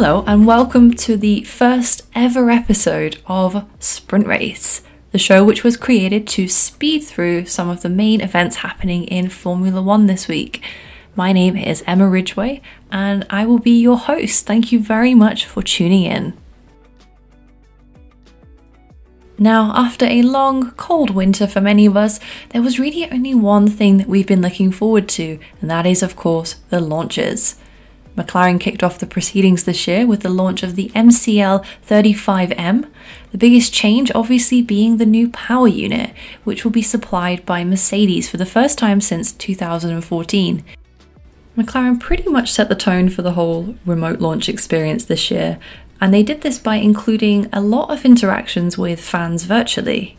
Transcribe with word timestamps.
Hello, 0.00 0.22
and 0.28 0.46
welcome 0.46 0.94
to 0.94 1.16
the 1.16 1.42
first 1.42 2.06
ever 2.14 2.50
episode 2.50 3.18
of 3.26 3.68
Sprint 3.80 4.28
Race, 4.28 4.82
the 5.10 5.18
show 5.18 5.42
which 5.42 5.64
was 5.64 5.76
created 5.76 6.24
to 6.28 6.46
speed 6.46 7.00
through 7.00 7.46
some 7.46 7.68
of 7.68 7.82
the 7.82 7.88
main 7.88 8.20
events 8.20 8.58
happening 8.58 9.06
in 9.06 9.28
Formula 9.28 9.82
One 9.82 10.06
this 10.06 10.28
week. 10.28 10.64
My 11.16 11.32
name 11.32 11.56
is 11.56 11.82
Emma 11.84 12.08
Ridgway, 12.08 12.62
and 12.92 13.26
I 13.28 13.44
will 13.44 13.58
be 13.58 13.72
your 13.80 13.98
host. 13.98 14.46
Thank 14.46 14.70
you 14.70 14.78
very 14.78 15.14
much 15.14 15.44
for 15.46 15.64
tuning 15.64 16.04
in. 16.04 16.38
Now, 19.36 19.72
after 19.74 20.06
a 20.06 20.22
long, 20.22 20.70
cold 20.76 21.10
winter 21.10 21.48
for 21.48 21.60
many 21.60 21.86
of 21.86 21.96
us, 21.96 22.20
there 22.50 22.62
was 22.62 22.78
really 22.78 23.10
only 23.10 23.34
one 23.34 23.66
thing 23.66 23.96
that 23.96 24.08
we've 24.08 24.28
been 24.28 24.42
looking 24.42 24.70
forward 24.70 25.08
to, 25.08 25.40
and 25.60 25.68
that 25.68 25.86
is, 25.86 26.04
of 26.04 26.14
course, 26.14 26.54
the 26.70 26.78
launches. 26.78 27.56
McLaren 28.18 28.58
kicked 28.58 28.82
off 28.82 28.98
the 28.98 29.06
proceedings 29.06 29.62
this 29.62 29.86
year 29.86 30.04
with 30.04 30.22
the 30.22 30.28
launch 30.28 30.64
of 30.64 30.74
the 30.74 30.88
MCL 30.88 31.64
35M, 31.86 32.90
the 33.30 33.38
biggest 33.38 33.72
change 33.72 34.10
obviously 34.12 34.60
being 34.60 34.96
the 34.96 35.06
new 35.06 35.28
power 35.28 35.68
unit, 35.68 36.12
which 36.42 36.64
will 36.64 36.72
be 36.72 36.82
supplied 36.82 37.46
by 37.46 37.62
Mercedes 37.62 38.28
for 38.28 38.36
the 38.36 38.44
first 38.44 38.76
time 38.76 39.00
since 39.00 39.30
2014. 39.30 40.64
McLaren 41.56 42.00
pretty 42.00 42.28
much 42.28 42.50
set 42.50 42.68
the 42.68 42.74
tone 42.74 43.08
for 43.08 43.22
the 43.22 43.32
whole 43.32 43.76
remote 43.86 44.20
launch 44.20 44.48
experience 44.48 45.04
this 45.04 45.30
year, 45.30 45.58
and 46.00 46.12
they 46.12 46.24
did 46.24 46.40
this 46.40 46.58
by 46.58 46.76
including 46.76 47.48
a 47.52 47.60
lot 47.60 47.90
of 47.90 48.04
interactions 48.04 48.76
with 48.76 49.00
fans 49.00 49.44
virtually. 49.44 50.16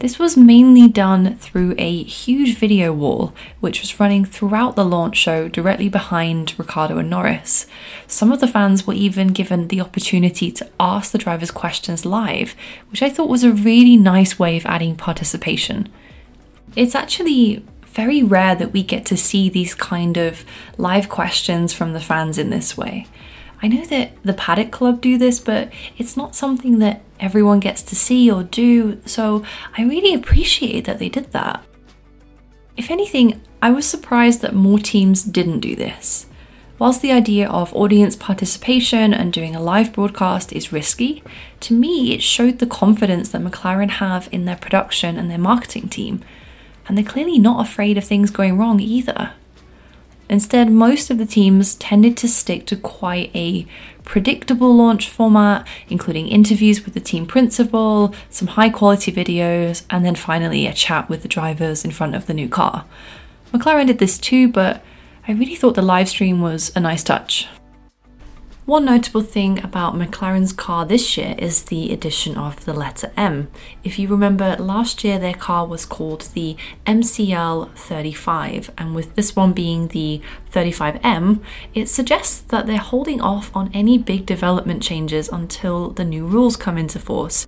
This 0.00 0.16
was 0.16 0.36
mainly 0.36 0.86
done 0.86 1.34
through 1.38 1.74
a 1.76 2.04
huge 2.04 2.56
video 2.56 2.92
wall, 2.92 3.34
which 3.58 3.80
was 3.80 3.98
running 3.98 4.24
throughout 4.24 4.76
the 4.76 4.84
launch 4.84 5.16
show 5.16 5.48
directly 5.48 5.88
behind 5.88 6.54
Ricciardo 6.56 6.98
and 6.98 7.10
Norris. 7.10 7.66
Some 8.06 8.30
of 8.30 8.38
the 8.38 8.46
fans 8.46 8.86
were 8.86 8.94
even 8.94 9.28
given 9.28 9.66
the 9.66 9.80
opportunity 9.80 10.52
to 10.52 10.70
ask 10.78 11.10
the 11.10 11.18
drivers 11.18 11.50
questions 11.50 12.06
live, 12.06 12.54
which 12.92 13.02
I 13.02 13.10
thought 13.10 13.28
was 13.28 13.42
a 13.42 13.52
really 13.52 13.96
nice 13.96 14.38
way 14.38 14.56
of 14.56 14.66
adding 14.66 14.94
participation. 14.94 15.88
It's 16.76 16.94
actually 16.94 17.64
very 17.82 18.22
rare 18.22 18.54
that 18.54 18.72
we 18.72 18.84
get 18.84 19.04
to 19.06 19.16
see 19.16 19.48
these 19.48 19.74
kind 19.74 20.16
of 20.16 20.44
live 20.76 21.08
questions 21.08 21.72
from 21.72 21.92
the 21.92 22.00
fans 22.00 22.38
in 22.38 22.50
this 22.50 22.76
way. 22.76 23.08
I 23.60 23.68
know 23.68 23.84
that 23.86 24.22
the 24.22 24.34
Paddock 24.34 24.70
Club 24.70 25.00
do 25.00 25.18
this, 25.18 25.40
but 25.40 25.72
it's 25.96 26.16
not 26.16 26.36
something 26.36 26.78
that 26.78 27.02
everyone 27.18 27.60
gets 27.60 27.82
to 27.82 27.96
see 27.96 28.30
or 28.30 28.44
do, 28.44 29.00
so 29.04 29.44
I 29.76 29.82
really 29.82 30.14
appreciate 30.14 30.84
that 30.84 30.98
they 30.98 31.08
did 31.08 31.32
that. 31.32 31.64
If 32.76 32.90
anything, 32.90 33.40
I 33.60 33.72
was 33.72 33.86
surprised 33.86 34.40
that 34.42 34.54
more 34.54 34.78
teams 34.78 35.24
didn't 35.24 35.60
do 35.60 35.74
this. 35.74 36.26
Whilst 36.78 37.02
the 37.02 37.10
idea 37.10 37.48
of 37.48 37.74
audience 37.74 38.14
participation 38.14 39.12
and 39.12 39.32
doing 39.32 39.56
a 39.56 39.60
live 39.60 39.92
broadcast 39.92 40.52
is 40.52 40.72
risky, 40.72 41.24
to 41.58 41.74
me 41.74 42.14
it 42.14 42.22
showed 42.22 42.60
the 42.60 42.66
confidence 42.66 43.30
that 43.30 43.42
McLaren 43.42 43.90
have 43.90 44.28
in 44.30 44.44
their 44.44 44.56
production 44.56 45.18
and 45.18 45.28
their 45.28 45.38
marketing 45.38 45.88
team, 45.88 46.22
and 46.86 46.96
they're 46.96 47.04
clearly 47.04 47.40
not 47.40 47.66
afraid 47.66 47.98
of 47.98 48.04
things 48.04 48.30
going 48.30 48.56
wrong 48.56 48.78
either. 48.78 49.32
Instead, 50.30 50.70
most 50.70 51.10
of 51.10 51.18
the 51.18 51.26
teams 51.26 51.74
tended 51.76 52.16
to 52.18 52.28
stick 52.28 52.66
to 52.66 52.76
quite 52.76 53.34
a 53.34 53.66
predictable 54.04 54.74
launch 54.74 55.08
format, 55.08 55.66
including 55.88 56.28
interviews 56.28 56.84
with 56.84 56.94
the 56.94 57.00
team 57.00 57.26
principal, 57.26 58.14
some 58.30 58.48
high 58.48 58.70
quality 58.70 59.12
videos, 59.12 59.84
and 59.90 60.04
then 60.04 60.14
finally 60.14 60.66
a 60.66 60.72
chat 60.72 61.08
with 61.08 61.22
the 61.22 61.28
drivers 61.28 61.84
in 61.84 61.90
front 61.90 62.14
of 62.14 62.26
the 62.26 62.34
new 62.34 62.48
car. 62.48 62.84
McLaren 63.52 63.86
did 63.86 63.98
this 63.98 64.18
too, 64.18 64.48
but 64.48 64.82
I 65.26 65.32
really 65.32 65.56
thought 65.56 65.74
the 65.74 65.82
live 65.82 66.08
stream 66.08 66.40
was 66.40 66.72
a 66.74 66.80
nice 66.80 67.02
touch. 67.02 67.48
One 68.68 68.84
notable 68.84 69.22
thing 69.22 69.64
about 69.64 69.94
McLaren's 69.94 70.52
car 70.52 70.84
this 70.84 71.16
year 71.16 71.34
is 71.38 71.62
the 71.62 71.90
addition 71.90 72.36
of 72.36 72.66
the 72.66 72.74
letter 72.74 73.10
M. 73.16 73.50
If 73.82 73.98
you 73.98 74.08
remember, 74.08 74.56
last 74.56 75.02
year 75.02 75.18
their 75.18 75.32
car 75.32 75.66
was 75.66 75.86
called 75.86 76.28
the 76.34 76.54
MCL 76.84 77.74
35, 77.74 78.70
and 78.76 78.94
with 78.94 79.14
this 79.14 79.34
one 79.34 79.54
being 79.54 79.88
the 79.88 80.20
35M, 80.52 81.42
it 81.72 81.88
suggests 81.88 82.42
that 82.42 82.66
they're 82.66 82.76
holding 82.76 83.22
off 83.22 83.50
on 83.56 83.70
any 83.72 83.96
big 83.96 84.26
development 84.26 84.82
changes 84.82 85.30
until 85.30 85.88
the 85.88 86.04
new 86.04 86.26
rules 86.26 86.58
come 86.58 86.76
into 86.76 86.98
force. 86.98 87.46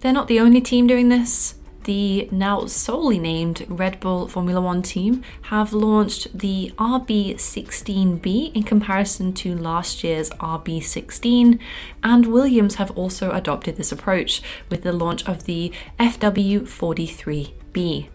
They're 0.00 0.14
not 0.14 0.26
the 0.26 0.40
only 0.40 0.62
team 0.62 0.86
doing 0.86 1.10
this 1.10 1.56
the 1.84 2.28
now 2.30 2.66
solely 2.66 3.18
named 3.18 3.66
Red 3.68 3.98
Bull 4.00 4.28
Formula 4.28 4.60
One 4.60 4.82
team 4.82 5.24
have 5.42 5.72
launched 5.72 6.38
the 6.38 6.72
RB16B 6.78 8.54
in 8.54 8.62
comparison 8.62 9.32
to 9.34 9.56
last 9.56 10.04
year's 10.04 10.30
RB16, 10.30 11.58
and 12.02 12.26
Williams 12.26 12.76
have 12.76 12.90
also 12.92 13.32
adopted 13.32 13.76
this 13.76 13.92
approach 13.92 14.40
with 14.70 14.82
the 14.82 14.92
launch 14.92 15.28
of 15.28 15.44
the 15.44 15.72
FW43B. 15.98 18.08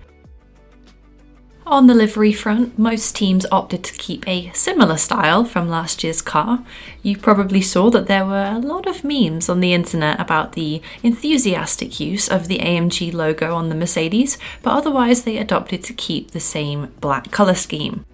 On 1.70 1.88
the 1.88 1.94
livery 1.94 2.32
front, 2.32 2.80
most 2.80 3.14
teams 3.14 3.46
opted 3.52 3.84
to 3.84 3.94
keep 3.96 4.26
a 4.26 4.50
similar 4.54 4.96
style 4.96 5.44
from 5.44 5.68
last 5.68 6.02
year's 6.02 6.22
car. 6.22 6.64
You 7.04 7.18
probably 7.18 7.60
saw 7.60 7.90
that 7.90 8.08
there 8.08 8.26
were 8.26 8.54
a 8.54 8.58
lot 8.58 8.88
of 8.88 9.04
memes 9.04 9.50
on 9.50 9.60
the 9.60 9.74
internet 9.74 10.18
about 10.18 10.54
the 10.54 10.82
enthusiastic 11.04 12.00
use 12.00 12.30
of 12.30 12.48
the 12.48 12.60
AMG 12.60 13.14
logo 13.14 13.54
on 13.54 13.68
the 13.68 13.76
Mercedes, 13.76 14.38
but 14.64 14.78
otherwise 14.78 15.26
they 15.26 15.38
adopted 15.38 15.84
to 15.84 15.94
keep 15.94 16.32
the 16.32 16.40
same 16.40 16.94
black 17.02 17.32
colour 17.32 17.56
scheme. 17.56 18.06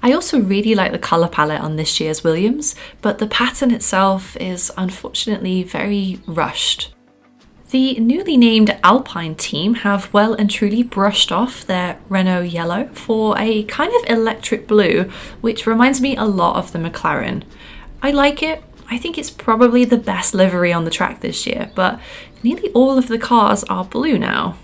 I 0.00 0.12
also 0.12 0.40
really 0.40 0.76
like 0.76 0.92
the 0.92 0.98
colour 1.00 1.28
palette 1.28 1.62
on 1.62 1.74
this 1.74 1.98
year's 1.98 2.22
Williams, 2.22 2.76
but 3.02 3.18
the 3.18 3.26
pattern 3.26 3.72
itself 3.72 4.36
is 4.36 4.70
unfortunately 4.76 5.64
very 5.64 6.20
rushed. 6.28 6.93
The 7.70 7.98
newly 7.98 8.36
named 8.36 8.78
Alpine 8.84 9.34
team 9.34 9.74
have 9.76 10.12
well 10.12 10.34
and 10.34 10.50
truly 10.50 10.82
brushed 10.82 11.32
off 11.32 11.66
their 11.66 11.98
Renault 12.08 12.42
yellow 12.42 12.86
for 12.92 13.36
a 13.38 13.64
kind 13.64 13.92
of 13.94 14.10
electric 14.10 14.68
blue, 14.68 15.10
which 15.40 15.66
reminds 15.66 16.00
me 16.00 16.14
a 16.16 16.24
lot 16.24 16.56
of 16.56 16.72
the 16.72 16.78
McLaren. 16.78 17.42
I 18.02 18.10
like 18.10 18.42
it. 18.42 18.62
I 18.90 18.98
think 18.98 19.16
it's 19.16 19.30
probably 19.30 19.84
the 19.84 19.96
best 19.96 20.34
livery 20.34 20.72
on 20.72 20.84
the 20.84 20.90
track 20.90 21.20
this 21.20 21.46
year, 21.46 21.70
but 21.74 21.98
nearly 22.42 22.70
all 22.72 22.98
of 22.98 23.08
the 23.08 23.18
cars 23.18 23.64
are 23.64 23.84
blue 23.84 24.18
now. 24.18 24.56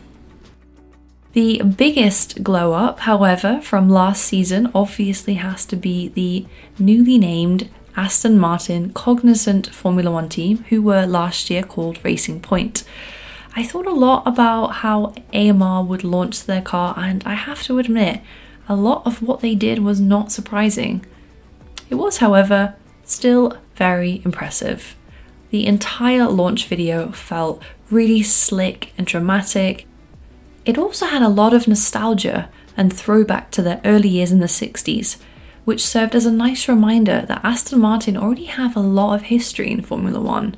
The 1.32 1.62
biggest 1.62 2.42
glow 2.42 2.72
up, 2.74 3.00
however, 3.00 3.60
from 3.62 3.88
last 3.88 4.22
season 4.24 4.70
obviously 4.74 5.34
has 5.34 5.64
to 5.66 5.76
be 5.76 6.08
the 6.08 6.46
newly 6.78 7.18
named 7.18 7.70
Aston 7.96 8.38
Martin 8.38 8.90
Cognizant 8.92 9.68
Formula 9.68 10.10
One 10.10 10.28
team, 10.28 10.64
who 10.70 10.82
were 10.82 11.06
last 11.06 11.50
year 11.50 11.62
called 11.62 12.04
Racing 12.04 12.40
Point. 12.40 12.84
I 13.56 13.64
thought 13.64 13.86
a 13.86 13.92
lot 13.92 14.22
about 14.26 14.68
how 14.76 15.14
AMR 15.34 15.82
would 15.84 16.04
launch 16.04 16.44
their 16.44 16.62
car, 16.62 16.94
and 16.96 17.22
I 17.24 17.34
have 17.34 17.62
to 17.64 17.78
admit, 17.78 18.20
a 18.68 18.76
lot 18.76 19.04
of 19.04 19.22
what 19.22 19.40
they 19.40 19.54
did 19.54 19.80
was 19.80 20.00
not 20.00 20.30
surprising. 20.30 21.04
It 21.88 21.96
was, 21.96 22.18
however, 22.18 22.76
still 23.04 23.56
very 23.74 24.22
impressive. 24.24 24.96
The 25.50 25.66
entire 25.66 26.28
launch 26.28 26.68
video 26.68 27.10
felt 27.10 27.60
really 27.90 28.22
slick 28.22 28.92
and 28.96 29.06
dramatic. 29.06 29.86
It 30.64 30.78
also 30.78 31.06
had 31.06 31.22
a 31.22 31.28
lot 31.28 31.52
of 31.52 31.66
nostalgia 31.66 32.48
and 32.76 32.92
throwback 32.92 33.50
to 33.50 33.62
their 33.62 33.80
early 33.84 34.08
years 34.08 34.30
in 34.30 34.38
the 34.38 34.46
60s, 34.46 35.16
which 35.70 35.86
served 35.86 36.16
as 36.16 36.26
a 36.26 36.32
nice 36.32 36.68
reminder 36.68 37.24
that 37.28 37.44
Aston 37.44 37.78
Martin 37.78 38.16
already 38.16 38.46
have 38.46 38.74
a 38.74 38.80
lot 38.80 39.14
of 39.14 39.22
history 39.22 39.70
in 39.70 39.80
Formula 39.80 40.20
One. 40.20 40.56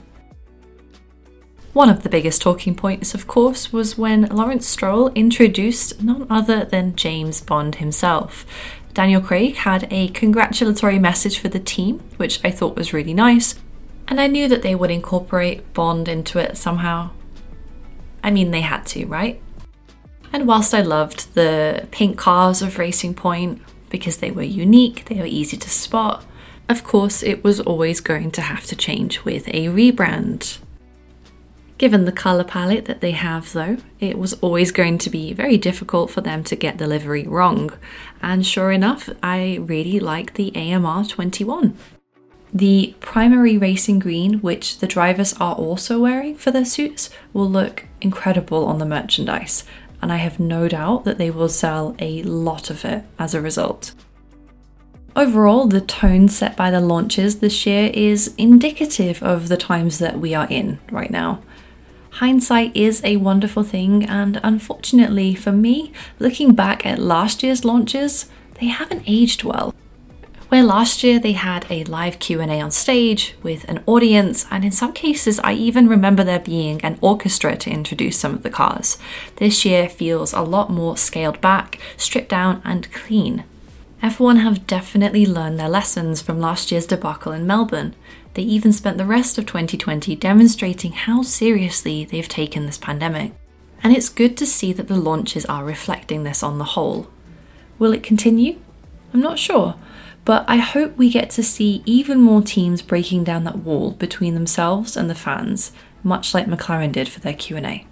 One 1.74 1.90
of 1.90 2.02
the 2.02 2.08
biggest 2.08 2.40
talking 2.40 2.74
points, 2.74 3.12
of 3.12 3.26
course, 3.26 3.74
was 3.74 3.98
when 3.98 4.22
Lawrence 4.34 4.66
Stroll 4.66 5.08
introduced 5.10 6.02
none 6.02 6.26
other 6.30 6.64
than 6.64 6.96
James 6.96 7.42
Bond 7.42 7.74
himself. 7.74 8.46
Daniel 8.94 9.20
Craig 9.20 9.56
had 9.56 9.86
a 9.90 10.08
congratulatory 10.08 10.98
message 10.98 11.38
for 11.38 11.48
the 11.48 11.60
team, 11.60 11.98
which 12.16 12.42
I 12.42 12.50
thought 12.50 12.74
was 12.74 12.94
really 12.94 13.12
nice, 13.12 13.56
and 14.08 14.18
I 14.18 14.28
knew 14.28 14.48
that 14.48 14.62
they 14.62 14.74
would 14.74 14.90
incorporate 14.90 15.74
Bond 15.74 16.08
into 16.08 16.38
it 16.38 16.56
somehow. 16.56 17.10
I 18.24 18.30
mean, 18.30 18.50
they 18.50 18.62
had 18.62 18.86
to, 18.86 19.04
right? 19.04 19.42
And 20.32 20.46
whilst 20.46 20.72
I 20.72 20.80
loved 20.80 21.34
the 21.34 21.86
pink 21.90 22.16
cars 22.16 22.62
of 22.62 22.78
Racing 22.78 23.12
Point, 23.12 23.60
because 23.92 24.16
they 24.16 24.32
were 24.32 24.42
unique, 24.42 25.04
they 25.04 25.20
were 25.20 25.26
easy 25.26 25.56
to 25.58 25.70
spot. 25.70 26.24
Of 26.68 26.82
course, 26.82 27.22
it 27.22 27.44
was 27.44 27.60
always 27.60 28.00
going 28.00 28.32
to 28.32 28.40
have 28.40 28.64
to 28.66 28.74
change 28.74 29.24
with 29.24 29.46
a 29.48 29.66
rebrand. 29.66 30.58
Given 31.78 32.04
the 32.04 32.12
colour 32.12 32.44
palette 32.44 32.86
that 32.86 33.00
they 33.00 33.10
have, 33.10 33.52
though, 33.52 33.76
it 34.00 34.18
was 34.18 34.34
always 34.34 34.72
going 34.72 34.98
to 34.98 35.10
be 35.10 35.32
very 35.32 35.58
difficult 35.58 36.10
for 36.10 36.20
them 36.20 36.42
to 36.44 36.56
get 36.56 36.78
the 36.78 36.86
livery 36.86 37.24
wrong. 37.24 37.72
And 38.20 38.46
sure 38.46 38.72
enough, 38.72 39.10
I 39.22 39.58
really 39.60 40.00
like 40.00 40.34
the 40.34 40.52
AMR 40.54 41.04
21. 41.04 41.76
The 42.54 42.94
primary 43.00 43.56
racing 43.56 43.98
green, 43.98 44.34
which 44.40 44.78
the 44.78 44.86
drivers 44.86 45.32
are 45.34 45.54
also 45.54 45.98
wearing 45.98 46.36
for 46.36 46.50
their 46.50 46.64
suits, 46.64 47.10
will 47.32 47.48
look 47.48 47.86
incredible 48.00 48.66
on 48.66 48.78
the 48.78 48.86
merchandise, 48.86 49.64
and 50.02 50.12
I 50.12 50.16
have 50.16 50.40
no 50.40 50.68
doubt 50.68 51.04
that 51.04 51.16
they 51.16 51.30
will 51.30 51.48
sell 51.48 51.94
a 51.98 52.22
lot 52.24 52.68
of 52.68 52.84
it 52.84 53.04
as 53.18 53.34
a 53.34 53.40
result. 53.40 53.94
Overall, 55.14 55.66
the 55.66 55.80
tone 55.80 56.28
set 56.28 56.56
by 56.56 56.70
the 56.70 56.80
launches 56.80 57.38
this 57.38 57.64
year 57.66 57.90
is 57.94 58.34
indicative 58.36 59.22
of 59.22 59.48
the 59.48 59.56
times 59.56 59.98
that 59.98 60.18
we 60.18 60.34
are 60.34 60.48
in 60.50 60.80
right 60.90 61.10
now. 61.10 61.40
Hindsight 62.16 62.76
is 62.76 63.02
a 63.04 63.16
wonderful 63.16 63.62
thing, 63.62 64.04
and 64.04 64.40
unfortunately 64.42 65.34
for 65.34 65.52
me, 65.52 65.92
looking 66.18 66.54
back 66.54 66.84
at 66.84 66.98
last 66.98 67.42
year's 67.42 67.64
launches, 67.64 68.28
they 68.60 68.66
haven't 68.66 69.04
aged 69.06 69.44
well. 69.44 69.74
Where 70.52 70.62
last 70.62 71.02
year 71.02 71.18
they 71.18 71.32
had 71.32 71.64
a 71.70 71.82
live 71.84 72.18
Q&A 72.18 72.60
on 72.60 72.70
stage 72.72 73.34
with 73.42 73.64
an 73.70 73.82
audience 73.86 74.44
and 74.50 74.66
in 74.66 74.70
some 74.70 74.92
cases 74.92 75.40
I 75.40 75.54
even 75.54 75.88
remember 75.88 76.24
there 76.24 76.40
being 76.40 76.78
an 76.84 76.98
orchestra 77.00 77.56
to 77.56 77.70
introduce 77.70 78.18
some 78.18 78.34
of 78.34 78.42
the 78.42 78.50
cars. 78.50 78.98
This 79.36 79.64
year 79.64 79.88
feels 79.88 80.34
a 80.34 80.42
lot 80.42 80.68
more 80.68 80.98
scaled 80.98 81.40
back, 81.40 81.78
stripped 81.96 82.28
down 82.28 82.60
and 82.66 82.92
clean. 82.92 83.44
F1 84.02 84.42
have 84.42 84.66
definitely 84.66 85.24
learned 85.24 85.58
their 85.58 85.70
lessons 85.70 86.20
from 86.20 86.38
last 86.38 86.70
year's 86.70 86.84
debacle 86.84 87.32
in 87.32 87.46
Melbourne. 87.46 87.94
They 88.34 88.42
even 88.42 88.74
spent 88.74 88.98
the 88.98 89.06
rest 89.06 89.38
of 89.38 89.46
2020 89.46 90.14
demonstrating 90.16 90.92
how 90.92 91.22
seriously 91.22 92.04
they've 92.04 92.28
taken 92.28 92.66
this 92.66 92.76
pandemic. 92.76 93.32
And 93.82 93.96
it's 93.96 94.10
good 94.10 94.36
to 94.36 94.44
see 94.44 94.74
that 94.74 94.88
the 94.88 95.00
launches 95.00 95.46
are 95.46 95.64
reflecting 95.64 96.24
this 96.24 96.42
on 96.42 96.58
the 96.58 96.76
whole. 96.76 97.08
Will 97.78 97.94
it 97.94 98.02
continue? 98.02 98.58
I'm 99.14 99.22
not 99.22 99.38
sure. 99.38 99.76
But 100.24 100.44
I 100.48 100.56
hope 100.56 100.96
we 100.96 101.10
get 101.10 101.30
to 101.30 101.42
see 101.42 101.82
even 101.84 102.20
more 102.20 102.42
teams 102.42 102.82
breaking 102.82 103.24
down 103.24 103.44
that 103.44 103.58
wall 103.58 103.92
between 103.92 104.34
themselves 104.34 104.96
and 104.96 105.10
the 105.10 105.14
fans, 105.14 105.72
much 106.04 106.32
like 106.32 106.46
McLaren 106.46 106.92
did 106.92 107.08
for 107.08 107.20
their 107.20 107.34
Q&A. 107.34 107.86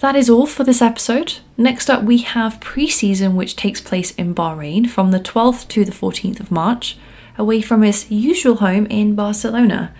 That 0.00 0.16
is 0.16 0.28
all 0.28 0.46
for 0.46 0.64
this 0.64 0.82
episode. 0.82 1.38
Next 1.56 1.88
up, 1.88 2.02
we 2.02 2.18
have 2.18 2.60
pre-season, 2.60 3.36
which 3.36 3.56
takes 3.56 3.80
place 3.80 4.10
in 4.16 4.34
Bahrain 4.34 4.88
from 4.88 5.12
the 5.12 5.20
12th 5.20 5.68
to 5.68 5.84
the 5.84 5.92
14th 5.92 6.40
of 6.40 6.50
March, 6.50 6.98
away 7.38 7.62
from 7.62 7.84
its 7.84 8.10
usual 8.10 8.56
home 8.56 8.86
in 8.86 9.14
Barcelona. 9.14 9.94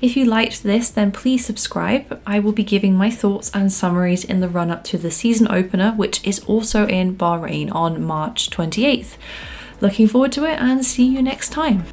If 0.00 0.16
you 0.16 0.24
liked 0.24 0.62
this, 0.62 0.90
then 0.90 1.12
please 1.12 1.46
subscribe. 1.46 2.20
I 2.26 2.38
will 2.40 2.52
be 2.52 2.64
giving 2.64 2.96
my 2.96 3.10
thoughts 3.10 3.50
and 3.54 3.72
summaries 3.72 4.24
in 4.24 4.40
the 4.40 4.48
run 4.48 4.70
up 4.70 4.84
to 4.84 4.98
the 4.98 5.10
season 5.10 5.46
opener, 5.50 5.92
which 5.92 6.26
is 6.26 6.40
also 6.40 6.86
in 6.86 7.16
Bahrain 7.16 7.72
on 7.74 8.02
March 8.02 8.50
28th. 8.50 9.16
Looking 9.80 10.08
forward 10.08 10.32
to 10.32 10.44
it 10.44 10.58
and 10.60 10.84
see 10.84 11.04
you 11.04 11.22
next 11.22 11.50
time. 11.50 11.84